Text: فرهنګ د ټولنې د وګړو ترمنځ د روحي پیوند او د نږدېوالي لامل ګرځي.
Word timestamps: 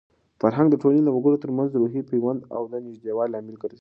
فرهنګ 0.41 0.67
د 0.69 0.75
ټولنې 0.81 1.01
د 1.03 1.09
وګړو 1.15 1.41
ترمنځ 1.43 1.69
د 1.71 1.75
روحي 1.81 2.01
پیوند 2.09 2.39
او 2.55 2.61
د 2.71 2.73
نږدېوالي 2.85 3.29
لامل 3.33 3.55
ګرځي. 3.61 3.69